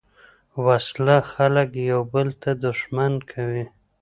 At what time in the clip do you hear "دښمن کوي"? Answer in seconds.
2.65-3.65